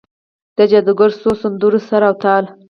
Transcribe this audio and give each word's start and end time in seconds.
د 0.57 0.59
جادوګرو 0.71 1.19
څو 1.21 1.31
سندرو 1.41 1.79
سر 1.87 2.01
او 2.09 2.13
تال، 2.23 2.43